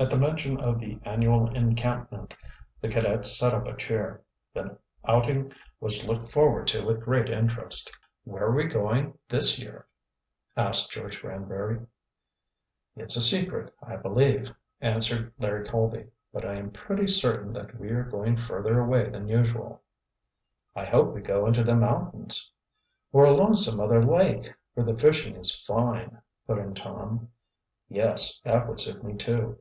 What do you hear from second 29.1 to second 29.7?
too."